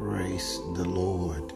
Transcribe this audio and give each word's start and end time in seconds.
Praise 0.00 0.60
the 0.76 0.88
Lord. 0.88 1.52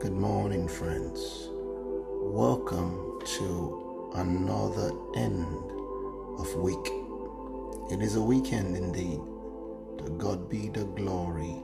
Good 0.00 0.12
morning, 0.12 0.66
friends. 0.66 1.50
Welcome 1.52 3.20
to 3.38 4.10
another 4.16 4.90
end 5.14 5.46
of 6.36 6.52
week. 6.56 6.90
It 7.92 8.02
is 8.02 8.16
a 8.16 8.20
weekend 8.20 8.76
indeed. 8.76 9.20
To 9.98 10.10
God 10.18 10.50
be 10.50 10.68
the 10.68 10.86
glory. 10.86 11.62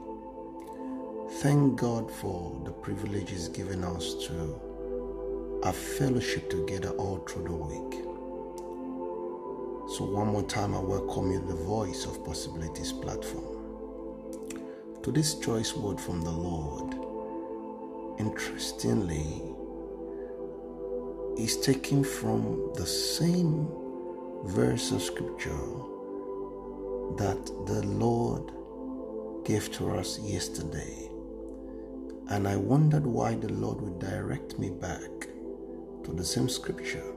Thank 1.41 1.77
God 1.77 2.09
for 2.09 2.57
the 2.63 2.71
privileges 2.71 3.49
given 3.49 3.83
us 3.83 4.13
to 4.27 5.59
a 5.63 5.73
fellowship 5.73 6.49
together 6.49 6.91
all 6.91 7.17
through 7.17 7.49
the 7.49 7.53
week. 7.53 8.01
So, 9.97 10.05
one 10.05 10.27
more 10.27 10.43
time, 10.43 10.73
I 10.73 10.79
welcome 10.79 11.31
you 11.31 11.41
the 11.41 11.53
Voice 11.53 12.05
of 12.05 12.23
Possibilities 12.23 12.93
platform. 12.93 13.54
To 15.05 15.11
this 15.11 15.35
choice 15.35 15.75
word 15.75 16.01
from 16.01 16.21
the 16.23 16.31
Lord, 16.31 16.95
interestingly, 18.17 19.43
is 21.37 21.61
taken 21.61 22.03
from 22.03 22.73
the 22.73 22.87
same 22.87 23.67
verse 24.45 24.91
of 24.91 25.03
scripture 25.03 25.67
that 27.17 27.45
the 27.67 27.83
Lord 27.85 28.51
gave 29.45 29.71
to 29.73 29.91
us 29.91 30.17
yesterday. 30.21 31.11
And 32.31 32.47
I 32.47 32.55
wondered 32.55 33.05
why 33.05 33.35
the 33.35 33.53
Lord 33.53 33.81
would 33.81 33.99
direct 33.99 34.57
me 34.57 34.71
back 34.71 35.27
to 36.03 36.13
the 36.15 36.25
same 36.25 36.49
scripture. 36.49 37.13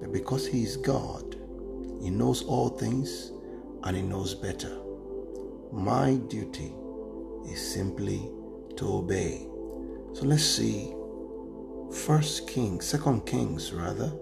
But 0.00 0.10
because 0.10 0.46
He 0.46 0.62
is 0.62 0.78
God, 0.78 1.36
He 2.00 2.08
knows 2.08 2.44
all 2.44 2.70
things 2.70 3.30
and 3.84 3.94
He 3.94 4.00
knows 4.02 4.34
better. 4.34 4.87
My 5.72 6.14
duty 6.28 6.72
is 7.50 7.72
simply 7.74 8.30
to 8.76 8.94
obey. 8.94 9.46
So 10.12 10.24
let's 10.24 10.44
see 10.44 10.94
First 11.92 12.48
Kings, 12.48 12.86
Second 12.86 13.26
Kings 13.26 13.72
rather, 13.72 14.12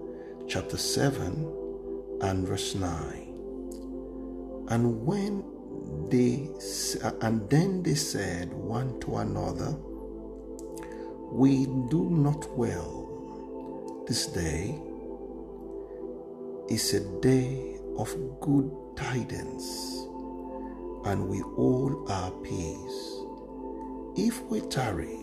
chapter 0.49 0.77
7 0.77 2.19
and 2.23 2.47
verse 2.47 2.75
9. 2.75 3.27
And 4.69 5.07
when 5.07 5.45
they 6.11 6.49
uh, 7.03 7.13
and 7.23 7.49
then 7.49 7.83
they 7.83 7.95
said 7.95 8.53
one 8.53 8.99
to 9.01 9.17
another, 9.19 9.77
We 11.31 11.67
do 11.91 12.09
not 12.11 12.51
well. 12.57 14.05
This 14.07 14.27
day 14.27 14.81
is 16.69 16.95
a 16.95 17.01
day 17.21 17.79
of 17.99 18.15
good 18.41 18.71
tidings, 18.97 19.96
and 21.07 21.29
we 21.29 21.41
all 21.43 22.05
are 22.11 22.31
peace. 22.43 23.23
If 24.17 24.43
we 24.51 24.61
tarry 24.63 25.19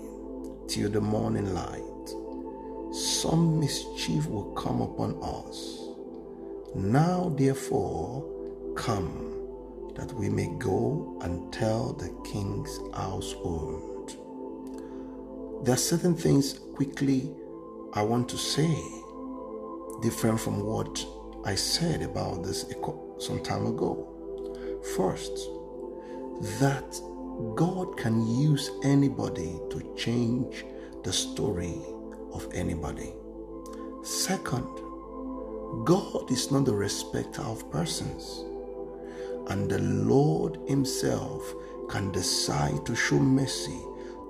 till 0.68 0.90
the 0.90 1.02
morning 1.02 1.54
light, 1.54 2.94
some 2.94 3.60
mischief 3.60 4.28
will 4.28 4.54
come 4.54 4.82
upon 4.82 5.18
us. 5.22 5.90
Now, 6.74 7.34
therefore, 7.38 8.24
come 8.76 9.34
that 9.96 10.12
we 10.14 10.30
may 10.30 10.48
go 10.58 11.20
and 11.22 11.52
tell 11.52 11.94
the 11.94 12.10
king's 12.24 12.80
household. 12.94 14.16
There 15.66 15.74
are 15.74 15.78
certain 15.78 16.16
things 16.16 16.60
quickly 16.76 17.30
I 17.94 18.02
want 18.02 18.30
to 18.30 18.38
say, 18.38 18.76
different 20.02 20.40
from 20.40 20.64
what 20.64 21.06
I 21.46 21.56
said 21.56 22.02
about 22.02 22.44
this 22.44 22.66
some 23.20 23.44
time 23.44 23.68
ago. 23.68 24.10
First, 24.96 25.50
that 26.42 27.00
God 27.56 27.98
can 27.98 28.26
use 28.28 28.72
anybody 28.84 29.60
to 29.70 29.94
change 29.96 30.66
the 31.04 31.14
story 31.14 31.78
of 32.34 32.48
anybody. 32.54 33.14
Second, 34.04 34.68
God 35.86 36.32
is 36.32 36.52
not 36.52 36.66
the 36.66 36.74
respecter 36.74 37.42
of 37.42 37.70
persons, 37.72 38.46
and 39.50 39.70
the 39.70 39.80
Lord 39.80 40.60
Himself 40.68 41.54
can 41.90 42.12
decide 42.12 42.86
to 42.86 42.96
show 42.96 43.20
mercy 43.20 43.80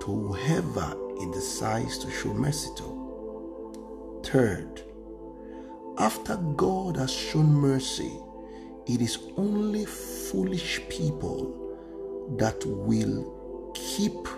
to 0.00 0.06
whoever 0.06 0.96
He 1.18 1.30
decides 1.30 1.98
to 1.98 2.10
show 2.10 2.32
mercy 2.34 2.70
to. 2.76 4.20
Third, 4.24 4.82
after 5.98 6.36
God 6.36 6.96
has 6.96 7.12
shown 7.12 7.52
mercy, 7.52 8.12
it 8.86 9.00
is 9.00 9.18
only 9.36 9.84
foolish 9.86 10.80
people 10.88 11.63
that 12.36 12.64
will 12.66 13.72
keep 13.74 14.28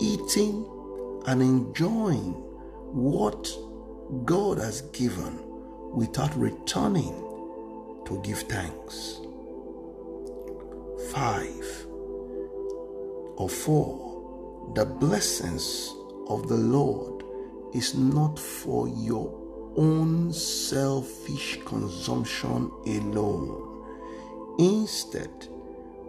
eating 0.00 0.66
and 1.26 1.42
enjoying 1.42 2.32
what 2.92 3.50
God 4.24 4.58
has 4.58 4.82
given 4.92 5.38
without 5.94 6.34
returning 6.36 7.14
to 8.06 8.20
give 8.22 8.40
thanks. 8.40 9.20
Five 11.12 11.86
or 13.36 13.48
four, 13.48 14.72
the 14.74 14.84
blessings 14.84 15.94
of 16.28 16.48
the 16.48 16.56
Lord 16.56 17.24
is 17.74 17.94
not 17.94 18.38
for 18.38 18.88
your 18.88 19.32
own 19.76 20.32
selfish 20.32 21.58
consumption 21.64 22.70
alone. 22.86 23.68
Instead, 24.58 25.48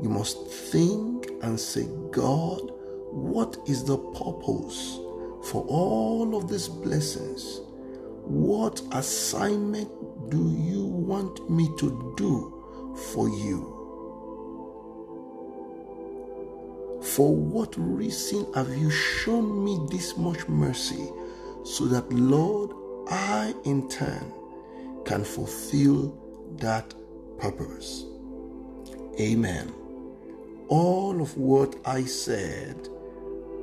you 0.01 0.09
must 0.09 0.47
think 0.47 1.29
and 1.41 1.59
say, 1.59 1.87
God, 2.11 2.71
what 3.11 3.57
is 3.67 3.83
the 3.83 3.97
purpose 3.97 4.99
for 5.49 5.63
all 5.67 6.35
of 6.35 6.49
these 6.49 6.67
blessings? 6.67 7.61
What 8.25 8.81
assignment 8.91 9.89
do 10.29 10.55
you 10.57 10.85
want 10.85 11.49
me 11.49 11.69
to 11.77 12.13
do 12.17 12.95
for 13.13 13.29
you? 13.29 13.69
For 17.03 17.35
what 17.35 17.75
reason 17.77 18.51
have 18.55 18.75
you 18.75 18.89
shown 18.89 19.63
me 19.63 19.79
this 19.91 20.17
much 20.17 20.47
mercy 20.47 21.09
so 21.63 21.85
that, 21.85 22.11
Lord, 22.11 22.71
I 23.09 23.53
in 23.65 23.89
turn 23.89 24.33
can 25.05 25.23
fulfill 25.23 26.17
that 26.59 26.93
purpose? 27.37 28.05
Amen. 29.19 29.82
All 30.75 31.21
of 31.21 31.37
what 31.37 31.75
I 31.85 32.03
said 32.03 32.89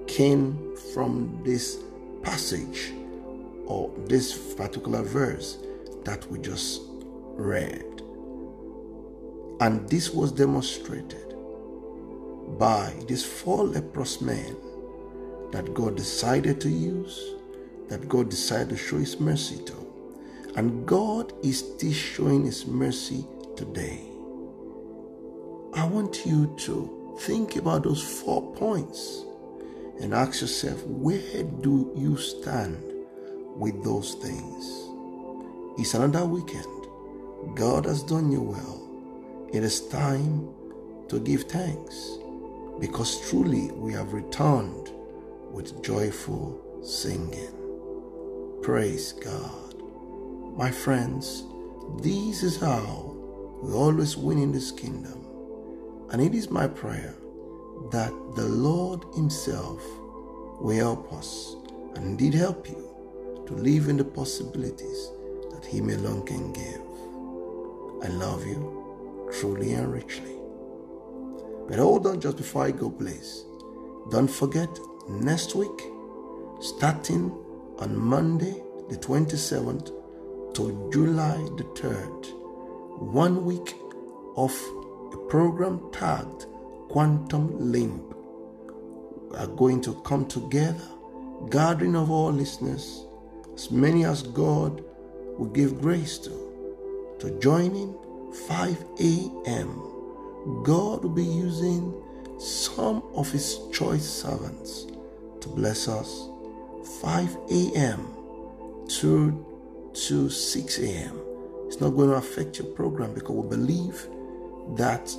came 0.07 0.77
from 0.95 1.41
this 1.45 1.81
passage 2.23 2.93
or 3.67 3.93
this 4.07 4.55
particular 4.55 5.03
verse 5.03 5.59
that 6.05 6.25
we 6.31 6.39
just 6.39 6.83
read. 7.35 8.03
And 9.59 9.89
this 9.89 10.11
was 10.11 10.31
demonstrated 10.31 11.35
by 12.61 12.95
these 13.09 13.25
four 13.25 13.65
leprous 13.65 14.21
men 14.21 14.55
that 15.51 15.75
God 15.75 15.97
decided 15.97 16.61
to 16.61 16.69
use, 16.69 17.35
that 17.89 18.09
God 18.09 18.31
decided 18.31 18.69
to 18.69 18.77
show 18.77 18.99
His 18.99 19.19
mercy 19.19 19.59
to. 19.65 19.75
And 20.55 20.87
God 20.87 21.33
is 21.43 21.59
still 21.59 21.93
showing 21.93 22.45
His 22.45 22.67
mercy 22.67 23.27
today. 23.57 24.01
I 25.75 25.85
want 25.87 26.25
you 26.25 26.55
to 26.67 27.00
think 27.21 27.57
about 27.57 27.83
those 27.83 28.03
four 28.03 28.55
points 28.55 29.25
and 30.01 30.15
ask 30.15 30.41
yourself 30.41 30.83
where 30.87 31.43
do 31.43 31.93
you 31.95 32.17
stand 32.17 32.83
with 33.57 33.85
those 33.85 34.15
things? 34.15 34.89
It's 35.79 35.93
another 35.93 36.25
weekend. 36.25 36.87
God 37.55 37.85
has 37.85 38.03
done 38.03 38.33
you 38.33 38.41
well. 38.41 39.49
It 39.53 39.63
is 39.63 39.87
time 39.89 40.49
to 41.09 41.21
give 41.21 41.43
thanks 41.43 42.17
because 42.81 43.29
truly 43.29 43.71
we 43.73 43.93
have 43.93 44.15
returned 44.15 44.91
with 45.53 45.83
joyful 45.85 46.81
singing. 46.83 47.53
Praise 48.63 49.13
God. 49.13 49.75
My 50.57 50.71
friends, 50.71 51.45
this 52.01 52.43
is 52.43 52.59
how 52.59 53.15
we 53.63 53.75
always 53.75 54.17
win 54.17 54.39
in 54.39 54.53
this 54.53 54.71
kingdom. 54.71 55.20
And 56.11 56.21
it 56.21 56.35
is 56.35 56.51
my 56.51 56.67
prayer 56.67 57.15
that 57.91 58.13
the 58.35 58.47
Lord 58.47 59.05
Himself 59.15 59.83
will 60.61 60.77
help 60.77 61.13
us 61.13 61.57
and 61.95 62.05
indeed 62.05 62.35
help 62.35 62.69
you 62.69 63.45
to 63.47 63.55
live 63.55 63.89
in 63.89 63.97
the 63.97 64.05
possibilities 64.05 65.11
that 65.53 65.65
Him 65.65 65.89
alone 65.91 66.27
can 66.27 66.53
give. 66.53 66.81
I 68.03 68.09
love 68.09 68.47
you 68.47 69.29
truly 69.39 69.73
and 69.75 69.93
richly. 69.93 70.35
But 71.69 71.79
hold 71.79 72.07
on 72.07 72.21
just 72.21 72.37
before 72.37 72.65
I 72.65 72.73
go, 72.73 72.91
please. 72.91 73.45
Don't 74.11 74.31
forget, 74.31 74.69
next 75.09 75.55
week, 75.55 75.81
starting 76.61 77.31
on 77.79 77.97
Monday, 77.97 78.61
the 78.89 78.97
27th 78.97 79.93
to 80.55 80.91
July 80.93 81.37
the 81.57 81.65
3rd, 81.75 82.27
one 82.99 83.45
week 83.45 83.77
of 84.37 84.53
a 85.13 85.17
program 85.29 85.91
tagged 85.93 86.47
quantum 86.89 87.73
limb 87.73 88.03
are 89.37 89.47
going 89.47 89.81
to 89.81 89.95
come 90.03 90.27
together, 90.27 90.83
gathering 91.51 91.97
of 91.97 92.11
all 92.11 92.33
listeners, 92.33 93.07
as 93.55 93.71
many 93.71 94.05
as 94.05 94.23
God 94.23 94.83
will 95.39 95.51
give 95.51 95.81
grace 95.81 96.19
to, 96.19 97.17
to 97.21 97.39
join 97.41 97.75
in 97.77 97.97
5 98.49 98.85
a.m. 99.01 100.63
God 100.65 101.03
will 101.03 101.11
be 101.11 101.25
using 101.25 101.95
some 102.39 103.03
of 103.15 103.31
His 103.31 103.59
choice 103.73 104.05
servants 104.05 104.87
to 105.41 105.49
bless 105.49 105.89
us 105.89 106.29
5 107.03 107.37
a.m. 107.51 108.07
to, 108.89 109.47
to 109.95 110.29
6 110.29 110.79
a.m. 110.79 111.21
It's 111.67 111.81
not 111.81 111.91
going 111.91 112.11
to 112.11 112.17
affect 112.17 112.59
your 112.59 112.69
program 112.69 113.15
because 113.15 113.37
we 113.37 113.49
believe 113.49 114.07
that, 114.77 115.11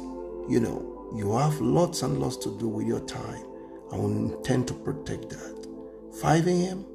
you 0.50 0.59
know, 0.59 1.13
you 1.15 1.36
have 1.38 1.59
lots 1.59 2.03
and 2.03 2.19
lots 2.19 2.38
to 2.38 2.57
do 2.57 2.68
with 2.68 2.88
your 2.88 3.01
time 3.01 3.45
I 3.92 3.95
will 3.98 4.12
intend 4.12 4.68
to 4.69 4.74
protect 4.74 5.30
that. 5.30 5.68
5 6.21 6.48
a.m., 6.48 6.86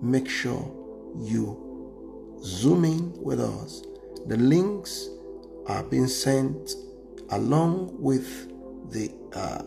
make 0.00 0.28
sure 0.28 0.74
you 1.18 2.38
zoom 2.42 2.84
in 2.84 3.12
with 3.22 3.40
us. 3.40 3.82
The 4.26 4.36
links 4.36 5.08
are 5.66 5.82
being 5.82 6.06
sent 6.06 6.72
along 7.30 7.96
with 8.00 8.50
the 8.90 9.12
uh, 9.34 9.62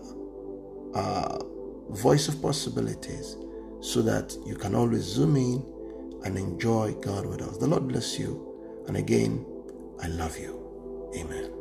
uh, 0.97 1.39
voice 1.89 2.27
of 2.27 2.41
possibilities 2.41 3.37
so 3.81 4.01
that 4.01 4.35
you 4.45 4.55
can 4.55 4.73
always 4.73 5.03
zoom 5.03 5.35
in 5.35 5.63
and 6.25 6.37
enjoy 6.37 6.93
God 7.01 7.25
with 7.27 7.41
us. 7.41 7.57
The 7.57 7.67
Lord 7.67 7.87
bless 7.87 8.17
you. 8.17 8.83
And 8.87 8.97
again, 8.97 9.45
I 10.01 10.07
love 10.07 10.37
you. 10.37 11.11
Amen. 11.15 11.60